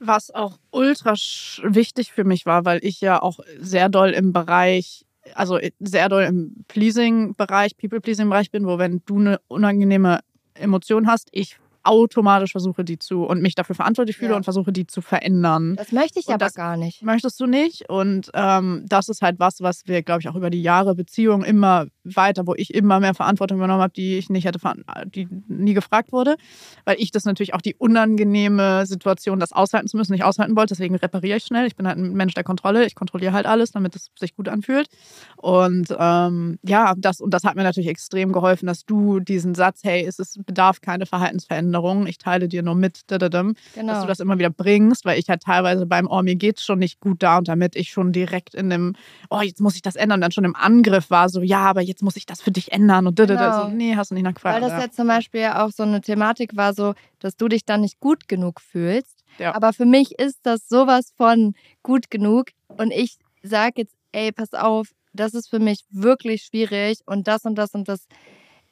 [0.00, 1.14] Was auch ultra
[1.62, 6.24] wichtig für mich war, weil ich ja auch sehr doll im Bereich, also sehr doll
[6.24, 10.20] im Pleasing-Bereich, People-Pleasing-Bereich bin, wo wenn du eine unangenehme
[10.54, 14.36] Emotion hast, ich automatisch versuche, die zu und mich dafür verantwortlich fühle Ja.
[14.36, 15.76] und versuche, die zu verändern.
[15.76, 17.02] Das möchte ich Und aber das- gar nicht.
[17.02, 17.88] Möchtest du nicht?
[17.88, 21.44] Und ähm, das ist halt was, was wir, glaube ich, auch über die Jahre Beziehung
[21.44, 24.58] immer weiter, wo ich immer mehr Verantwortung übernommen habe, die ich nicht hätte,
[25.06, 26.36] die nie gefragt wurde,
[26.84, 30.74] weil ich das natürlich auch die unangenehme Situation, das aushalten zu müssen, nicht aushalten wollte.
[30.74, 31.66] Deswegen repariere ich schnell.
[31.66, 32.84] Ich bin halt ein Mensch der Kontrolle.
[32.86, 34.88] Ich kontrolliere halt alles, damit es sich gut anfühlt.
[35.36, 39.80] Und ähm, ja, das und das hat mir natürlich extrem geholfen, dass du diesen Satz,
[39.82, 42.06] hey, es ist, bedarf keine Verhaltensveränderung.
[42.06, 43.92] Ich teile dir nur mit, dadadam, Genau.
[43.92, 46.78] dass du das immer wieder bringst, weil ich halt teilweise beim, oh, mir geht's schon
[46.78, 48.94] nicht gut da und damit ich schon direkt in dem,
[49.30, 51.93] oh, jetzt muss ich das ändern, dann schon im Angriff war, so, ja, aber jetzt
[52.02, 53.16] muss ich das für dich ändern und.
[53.16, 53.64] Genau.
[53.64, 54.62] so, nee, hast du nicht Weil nachgefragt.
[54.62, 54.80] das ja.
[54.80, 58.28] jetzt zum Beispiel auch so eine Thematik war, so, dass du dich dann nicht gut
[58.28, 59.24] genug fühlst.
[59.38, 59.54] Ja.
[59.54, 62.50] Aber für mich ist das sowas von gut genug.
[62.68, 67.44] Und ich sage jetzt, ey, pass auf, das ist für mich wirklich schwierig und das
[67.44, 68.06] und das und das,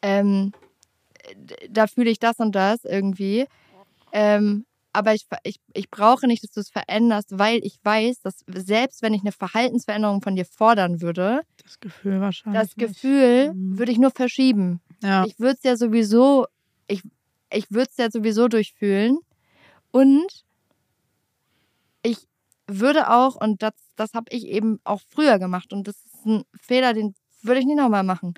[0.02, 0.52] ähm,
[1.70, 3.46] da fühle ich das und das irgendwie.
[4.12, 8.44] Ähm, aber ich, ich, ich brauche nicht, dass du es veränderst, weil ich weiß, dass
[8.54, 12.60] selbst wenn ich eine Verhaltensveränderung von dir fordern würde, das Gefühl wahrscheinlich.
[12.60, 12.88] das nicht.
[13.00, 13.78] Gefühl Mhm.
[13.78, 14.80] würde ich nur verschieben.
[15.02, 15.24] Ja.
[15.26, 16.46] Ich würde es ja sowieso,
[16.88, 17.02] ich
[17.50, 19.18] ich würde es ja sowieso durchfühlen.
[19.90, 20.26] Und
[22.02, 22.16] ich
[22.66, 26.44] würde auch, und das, das habe ich eben auch früher gemacht, und das ist ein
[26.60, 28.34] Fehler, den würde ich nicht nochmal machen.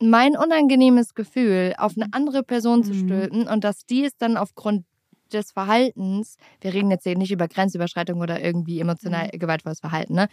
[0.00, 2.98] Mein unangenehmes Gefühl auf eine andere Person zu Mhm.
[2.98, 4.84] stülpen und dass die es dann aufgrund
[5.28, 10.28] des Verhaltens, wir reden jetzt hier nicht über Grenzüberschreitung oder irgendwie emotional gewaltvolles Verhalten, ne?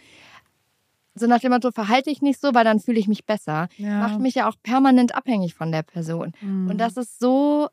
[1.18, 3.68] So nach dem Motto, verhalte ich nicht so, weil dann fühle ich mich besser.
[4.00, 6.32] Macht mich ja auch permanent abhängig von der Person.
[6.42, 6.68] Mhm.
[6.68, 7.68] Und das ist so,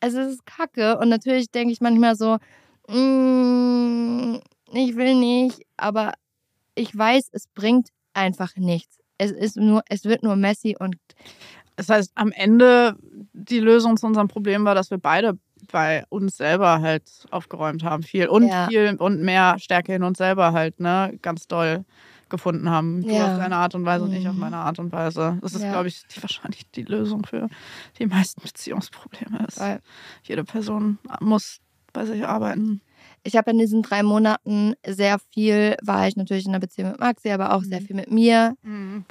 [0.00, 0.98] also es ist kacke.
[0.98, 2.38] Und natürlich denke ich manchmal so,
[2.88, 4.38] mm,
[4.72, 6.14] ich will nicht, aber
[6.74, 8.98] ich weiß, es bringt einfach nichts.
[9.18, 10.96] Es ist nur, es wird nur messy und
[11.76, 12.96] Das heißt, am Ende
[13.34, 15.38] die Lösung zu unserem Problem war, dass wir beide
[15.72, 18.66] bei uns selber halt aufgeräumt haben, viel und Ja.
[18.68, 21.84] viel und mehr Stärke in uns selber halt, ne, ganz doll
[22.28, 23.02] gefunden haben.
[23.02, 23.26] Du Ja.
[23.26, 24.40] auf deine Art und Weise und ich auf Mhm.
[24.40, 25.38] meine Art und Weise.
[25.42, 25.70] Das ist, Ja.
[25.70, 27.48] glaube ich, die, wahrscheinlich die Lösung für
[27.98, 29.46] die meisten Beziehungsprobleme.
[29.46, 29.60] Ist.
[29.60, 29.80] Weil
[30.24, 31.58] Jede Person muss
[31.92, 32.82] bei sich arbeiten.
[33.22, 37.00] ich habe in diesen drei Monaten sehr viel, war ich natürlich in einer Beziehung mit
[37.00, 37.86] Maxi, aber auch sehr Mhm.
[37.86, 38.54] viel mit mir.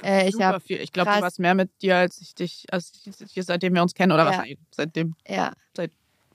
[0.02, 0.78] Äh, ich habe, viel.
[0.80, 2.92] Ich glaube, du warst mehr mit dir, als ich dich, als
[3.34, 4.12] ich, seitdem wir uns kennen.
[4.12, 4.28] Oder Ja.
[4.30, 5.52] wahrscheinlich seitdem, ja,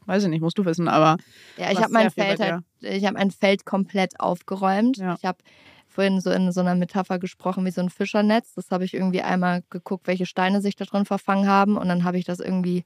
[0.06, 1.18] weiß ich nicht, musst du wissen, aber
[1.58, 4.98] ja, ich habe mein Feld halt, ich habe mein Feld komplett aufgeräumt.
[4.98, 5.16] Ja.
[5.18, 5.40] Ich habe
[5.88, 8.54] vorhin so in so einer Metapher gesprochen wie so ein Fischernetz.
[8.56, 12.04] Das habe ich irgendwie einmal geguckt, welche Steine sich da drin verfangen haben und dann
[12.06, 12.86] habe ich das irgendwie,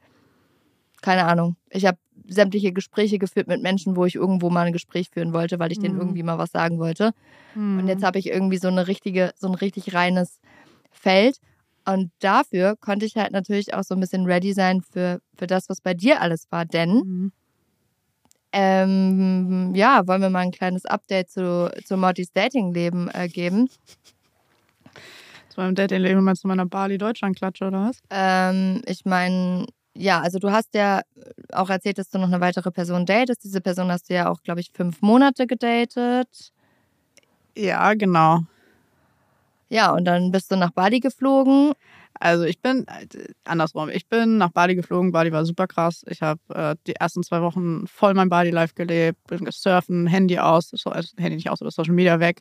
[1.01, 1.55] keine Ahnung.
[1.69, 1.97] Ich habe
[2.27, 5.79] sämtliche Gespräche geführt mit Menschen, wo ich irgendwo mal ein Gespräch führen wollte, weil ich
[5.79, 6.01] denen Mhm.
[6.01, 7.11] irgendwie mal was sagen wollte.
[7.55, 7.87] Und Mhm.
[7.87, 10.39] jetzt habe ich irgendwie so eine richtige, so ein richtig reines
[10.91, 11.37] Feld.
[11.85, 15.69] Und dafür konnte ich halt natürlich auch so ein bisschen ready sein für, für das,
[15.69, 16.65] was bei dir alles war.
[16.65, 17.31] Denn, Mhm.
[18.51, 23.69] ähm, ja, wollen wir mal ein kleines Update zu, zu Mortys Datingleben äh, geben.
[25.49, 27.99] Zu meinem Datingleben meinst du meiner Bali-Deutschland-Klatsche oder was?
[28.09, 31.01] Ähm, ich meine, ja, also du hast ja
[31.53, 33.43] auch erzählt, dass du noch eine weitere Person datest.
[33.43, 36.51] Diese Person hast du ja auch, glaube ich, fünf Monate gedatet.
[37.55, 38.41] Ja, genau.
[39.75, 41.73] Ja, und dann bist du nach Bali geflogen.
[42.13, 43.07] Also ich bin äh,
[43.43, 43.89] andersrum.
[43.89, 45.11] Ich bin nach Bali geflogen.
[45.11, 46.05] Bali war super krass.
[46.07, 49.19] Ich habe äh, die ersten zwei Wochen voll mein Bali-Life gelebt.
[49.27, 52.39] Bin surfen, Handy aus, so, also Handy nicht aus, aber Social Media weg.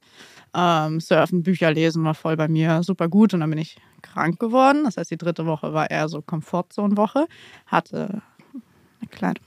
[0.54, 3.34] Ähm, surfen, Bücher lesen war voll bei mir super gut.
[3.34, 4.84] Und dann bin ich krank geworden.
[4.84, 7.26] Das heißt, die dritte Woche war eher so Komfortzone-Woche.
[7.66, 8.22] Hatte
[9.00, 9.40] eine kleine,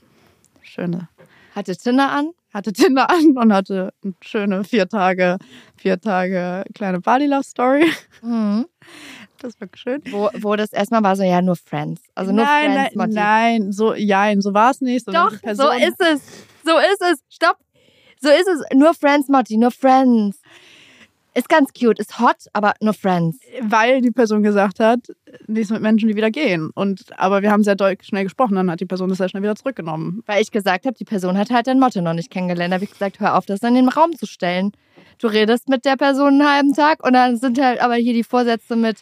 [0.60, 1.08] schöne
[1.54, 2.32] Hatte Tinder an.
[2.52, 5.38] Hatte Tinder an und hatte eine schöne vier Tage,
[5.76, 7.90] vier Tage kleine Bali-Love-Story.
[8.22, 8.66] Mhm.
[9.40, 10.02] Das war schön.
[10.10, 12.02] Wo, wo das erstmal war so, ja, nur Friends.
[12.14, 15.04] Also nur nein, Friends, nein, nein, so, jein, so war es nicht.
[15.04, 16.22] sondern Doch, so ist es.
[16.64, 17.22] So ist es.
[17.28, 17.56] Stopp.
[18.20, 18.64] So ist es.
[18.74, 20.40] Nur Friends, Motti, nur Friends.
[21.34, 23.38] Ist ganz cute, ist hot, aber nur Friends.
[23.60, 25.00] Weil die Person gesagt hat,
[25.46, 26.70] nichts mit Menschen, die wieder gehen.
[26.74, 29.42] Und, aber wir haben sehr doll schnell gesprochen, dann hat die Person das sehr schnell
[29.42, 30.22] wieder zurückgenommen.
[30.26, 32.72] Weil ich gesagt habe, die Person hat halt dein Motto noch nicht kennengelernt.
[32.72, 34.72] Da habe ich gesagt, hör auf, das in den Raum zu stellen.
[35.18, 38.24] Du redest mit der Person einen halben Tag und dann sind halt aber hier die
[38.24, 38.98] Vorsätze mit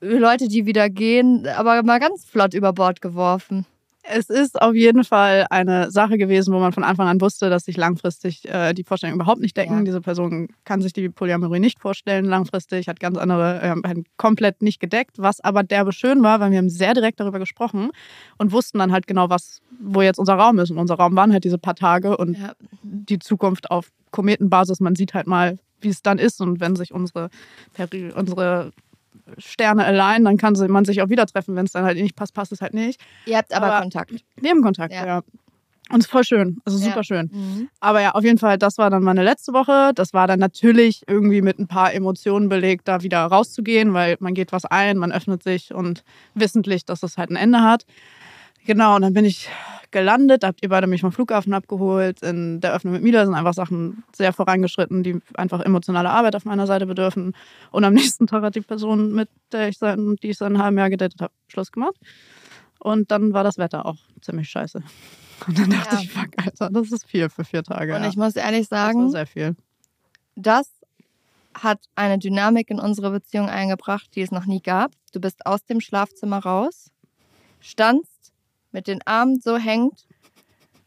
[0.00, 3.66] Leute, die wieder gehen, aber mal ganz flott über Bord geworfen.
[4.04, 7.64] Es ist auf jeden Fall eine Sache gewesen, wo man von Anfang an wusste, dass
[7.64, 9.78] sich langfristig äh, die Vorstellungen überhaupt nicht decken.
[9.78, 9.84] Ja.
[9.84, 14.60] Diese Person kann sich die Polyamorie nicht vorstellen langfristig, hat ganz andere, äh, hat komplett
[14.60, 17.90] nicht gedeckt, was aber derbe schön war, weil wir haben sehr direkt darüber gesprochen
[18.38, 20.70] und wussten dann halt genau, was, wo jetzt unser Raum ist.
[20.72, 22.54] Und unser Raum waren halt diese paar Tage und Ja.
[22.82, 24.80] die Zukunft auf Kometenbasis.
[24.80, 27.30] Man sieht halt mal, wie es dann ist und wenn sich unsere,
[28.16, 28.72] unsere
[29.38, 31.54] Sterne alignen, dann kann man sich auch wieder treffen.
[31.56, 33.00] Wenn es dann halt nicht passt, passt es halt nicht.
[33.26, 34.12] Ihr habt aber, Aber- Kontakt.
[34.36, 35.06] Wir haben Kontakt, Ja.
[35.06, 35.22] ja.
[35.90, 36.84] Und es ist voll schön, also Ja.
[36.86, 37.28] super schön.
[37.32, 37.68] Mhm.
[37.80, 39.92] Aber ja, auf jeden Fall, das war dann meine letzte Woche.
[39.94, 44.32] Das war dann natürlich irgendwie mit ein paar Emotionen belegt, da wieder rauszugehen, weil man
[44.32, 46.02] geht was ein, man öffnet sich und
[46.34, 47.84] wissentlich, dass es halt ein Ende hat.
[48.64, 49.48] Genau, und dann bin ich
[49.92, 52.22] gelandet, habt ihr beide mich vom Flughafen abgeholt.
[52.22, 56.44] In der Öffnung mit Mila sind einfach Sachen sehr vorangeschritten, die einfach emotionale Arbeit auf
[56.44, 57.34] meiner Seite bedürfen.
[57.70, 60.62] Und am nächsten Tag hat die Person, mit der ich seit, die ich seit einem
[60.62, 61.94] halben Jahr gedatet habe, Schluss gemacht.
[62.80, 64.82] Und dann war das Wetter auch ziemlich scheiße.
[65.46, 66.00] Und dann dachte Ja.
[66.02, 67.94] ich, fuck, Alter, das ist viel für vier Tage.
[67.94, 68.08] Und ja.
[68.08, 69.54] ich muss ehrlich das sagen, sehr viel.
[70.36, 70.68] das
[71.54, 74.90] hat eine Dynamik in unsere Beziehung eingebracht, die es noch nie gab.
[75.12, 76.90] Du bist aus dem Schlafzimmer raus,
[77.60, 78.11] standst
[78.72, 80.06] mit den Armen so hängt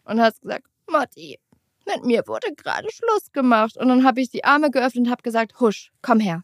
[0.03, 1.39] und hast gesagt, Motti,
[1.85, 3.77] mit mir wurde gerade Schluss gemacht.
[3.77, 6.43] Und dann habe ich die Arme geöffnet und habe gesagt, husch, komm her.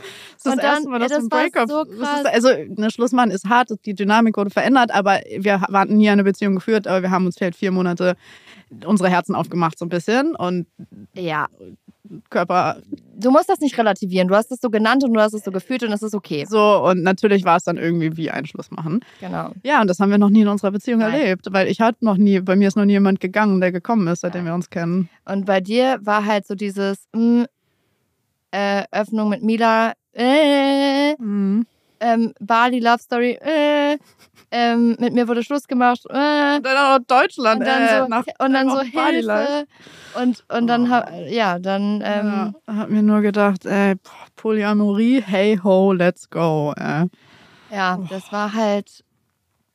[0.00, 1.68] Das ist das Und erste dann- Mal, dass ja, ein das war Breakup.
[1.70, 2.20] so das krass.
[2.20, 6.24] ist, also, eine Schlussmann ist hart, die Dynamik wurde verändert, aber wir hatten nie eine
[6.24, 8.16] Beziehung geführt, aber wir haben uns vielleicht vier Monate
[8.84, 10.34] unsere Herzen aufgemacht, so ein bisschen.
[10.36, 10.66] Und
[11.14, 11.48] Ja,
[12.28, 12.78] Körper
[13.14, 14.28] du musst das nicht relativieren.
[14.28, 16.46] Du hast es so genannt und du hast es so gefühlt und es ist okay.
[16.48, 19.00] So, und natürlich war es dann irgendwie wie Einschluss machen.
[19.20, 19.50] Genau.
[19.62, 21.12] Ja, und das haben wir noch nie in unserer Beziehung Nein.
[21.12, 24.06] erlebt, weil ich hatte noch nie, bei mir ist noch nie jemand gegangen, der gekommen
[24.08, 25.08] ist, seitdem wir uns kennen.
[25.26, 27.44] Und bei dir war halt so dieses mh,
[28.50, 31.66] äh, Öffnung mit Mila, äh, Mhm.
[32.00, 33.98] ähm, Bali Love Story, äh,
[34.50, 38.00] ähm, mit mir wurde Schluss gemacht, äh, Und dann auch noch Deutschland, und dann äh,
[38.02, 39.48] so, nach und dann so Bali Life.
[39.52, 39.66] Hilfe
[40.22, 41.24] und und dann Oh.
[41.28, 46.72] ja dann ähm, ja, hab mir nur gedacht, ey, boah, Polyamorie, hey ho, let's go.
[46.76, 47.06] Äh.
[47.70, 49.04] ja das war halt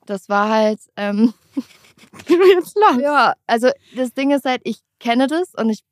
[0.06, 1.34] das war halt ähm,
[2.28, 3.00] Wie du jetzt lachst.
[3.02, 5.84] ja also das Ding ist halt ich kenne das und ich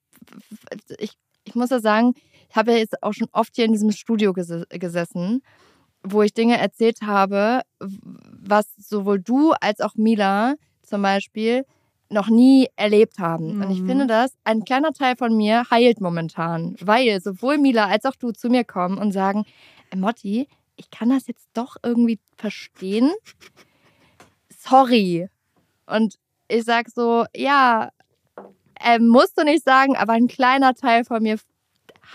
[0.99, 1.13] ich
[1.45, 2.13] ich muss ja sagen
[2.53, 5.41] ich habe ja jetzt auch schon oft hier in diesem Studio ges gesessen
[6.05, 11.65] wo ich Dinge erzählt habe was sowohl du als auch Mila zum Beispiel
[12.09, 13.59] noch nie erlebt haben.
[13.59, 13.87] Und ich Mhm.
[13.87, 18.31] finde das, ein kleiner Teil von mir heilt momentan, weil sowohl Mila als auch du
[18.31, 19.45] zu mir kommen und sagen,
[19.89, 23.09] "Äh, Motti, ich kann das jetzt doch irgendwie verstehen.
[24.49, 25.27] Sorry.
[25.87, 26.15] Und
[26.49, 27.89] ich sag so, ja,
[28.79, 31.37] äh, musst du nicht sagen, aber ein kleiner Teil von mir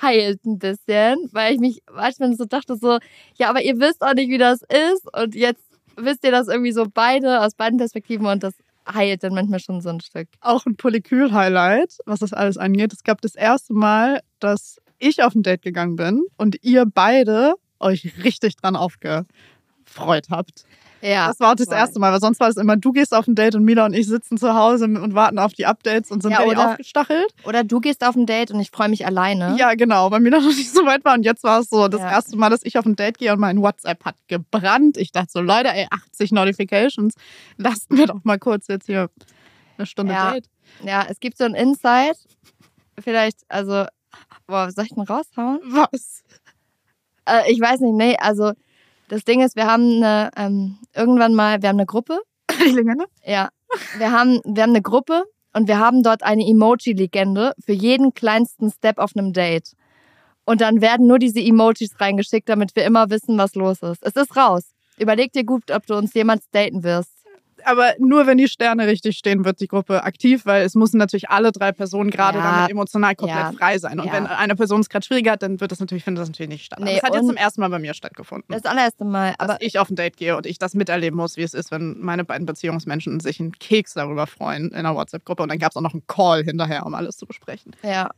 [0.02, 2.98] heilt ein bisschen, weil ich mich manchmal so dachte so,
[3.36, 5.64] ja, aber ihr wisst auch nicht, wie das ist und jetzt
[5.96, 8.54] wisst ihr das irgendwie so beide aus beiden Perspektiven und das
[8.92, 10.28] heilt dann manchmal schon so ein Stück.
[10.40, 12.92] Auch ein Polykül-Highlight, was das alles angeht.
[12.92, 17.54] Es gab das erste Mal, dass ich auf ein Date gegangen bin und ihr beide
[17.80, 20.64] euch richtig dran aufgefreut habt.
[21.00, 21.28] Ja.
[21.28, 21.76] Das war auch das voll.
[21.76, 23.94] erste Mal, weil sonst war es immer, du gehst auf ein Date und Mila und
[23.94, 27.32] ich sitzen zu Hause und warten auf die Updates und sind Ja, oder- aufgestachelt.
[27.44, 29.54] Oder du gehst auf ein Date und ich freue mich alleine.
[29.58, 31.14] Ja, genau, weil Mila noch nicht so weit war.
[31.14, 32.10] Und jetzt war es so das Ja.
[32.10, 34.96] erste Mal, dass ich auf ein Date gehe und mein WhatsApp hat gebrannt.
[34.96, 37.14] Ich dachte so, Leute, ey, 80 Notifications.
[37.56, 39.08] Lasst mir doch mal kurz jetzt hier
[39.76, 40.32] eine Stunde Ja.
[40.32, 40.46] Date.
[40.84, 42.16] Ja, es gibt so ein Insight.
[42.98, 43.84] Vielleicht, also,
[44.48, 45.60] boah, soll ich den raushauen?
[45.64, 46.24] Was?
[47.26, 48.52] Äh, ich weiß nicht, nee, also
[49.08, 52.20] das Ding ist, wir haben eine, ähm, irgendwann mal, wir haben eine Gruppe.
[52.64, 53.06] Die Legende?
[53.24, 53.48] Ja,
[53.98, 58.70] wir haben, wir haben eine Gruppe und wir haben dort eine Emoji-Legende für jeden kleinsten
[58.70, 59.74] Step auf einem Date.
[60.44, 64.02] Und dann werden nur diese Emojis reingeschickt, damit wir immer wissen, was los ist.
[64.02, 64.62] Es ist raus.
[64.98, 67.12] Überleg dir gut, ob du uns jemals daten wirst.
[67.64, 71.30] Aber nur wenn die Sterne richtig stehen, wird die Gruppe aktiv, weil es müssen natürlich
[71.30, 72.44] alle drei Personen gerade Ja.
[72.56, 73.52] damit emotional komplett Ja.
[73.52, 73.98] frei sein.
[74.00, 74.12] Und Ja.
[74.12, 76.64] wenn eine Person es gerade schwieriger hat, dann wird das natürlich, findet das natürlich nicht
[76.64, 76.80] statt.
[76.80, 78.46] Nee, das hat jetzt zum ersten Mal bei mir stattgefunden.
[78.52, 79.34] Das allererste Mal.
[79.38, 81.70] dass Aber ich auf ein Date gehe und ich das miterleben muss, wie es ist,
[81.70, 85.42] wenn meine beiden Beziehungsmenschen sich einen Keks darüber freuen in einer WhatsApp-Gruppe.
[85.42, 87.74] Und dann gab es auch noch einen Call hinterher, um alles zu besprechen.
[87.82, 88.10] Ja.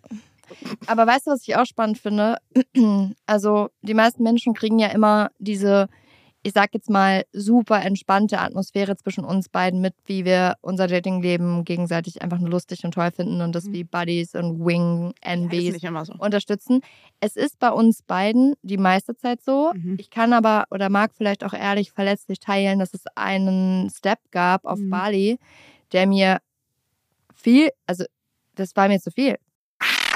[0.87, 2.37] Aber weißt du, was ich auch spannend finde?
[3.27, 5.89] Also, die meisten Menschen kriegen ja immer diese,
[6.43, 11.65] ich sag jetzt mal, super entspannte Atmosphäre zwischen uns beiden mit, wie wir unser Datingleben
[11.65, 13.73] gegenseitig einfach nur lustig und toll finden und das Mhm.
[13.75, 16.15] wie Buddies und Wing Ja, nicht immer so.
[16.19, 16.81] unterstützen.
[17.21, 19.73] Es ist bei uns beiden die meiste Zeit so.
[19.75, 19.97] Mhm.
[19.99, 24.65] Ich kann aber oder mag vielleicht auch ehrlich verletzlich teilen, dass es einen Step gab
[24.65, 24.91] auf Mhm.
[24.91, 25.39] Bali,
[25.93, 26.39] der mir
[27.35, 28.05] viel, also
[28.55, 29.37] das war mir zu viel.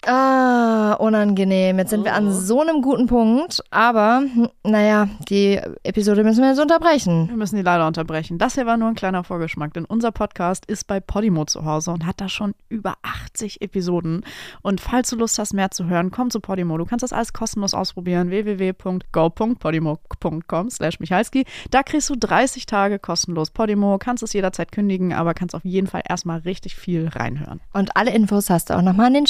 [0.07, 1.79] Ah, unangenehm.
[1.79, 2.31] Jetzt sind wir an Oh.
[2.31, 7.27] so einem guten Punkt, aber hm, naja, die Episode müssen wir jetzt unterbrechen.
[7.29, 8.37] Wir müssen die leider unterbrechen.
[8.37, 11.91] Das hier war nur ein kleiner Vorgeschmack, denn unser Podcast ist bei Podimo zu Hause
[11.91, 14.25] und hat da schon über 80 Episoden.
[14.61, 16.77] Und falls du Lust hast, mehr zu hören, komm zu Podimo.
[16.77, 18.29] Du kannst das alles kostenlos ausprobieren.
[18.29, 21.47] www.go.podimo.com slash Michalski.
[21.71, 25.87] Da kriegst du 30 Tage kostenlos Podimo, kannst es jederzeit kündigen, aber kannst auf jeden
[25.87, 27.63] Fall erstmal richtig viel reinhören.
[27.73, 29.27] Und alle Infos hast du auch nochmal in den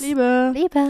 [0.00, 0.50] Liebe!
[0.54, 0.86] Liebe.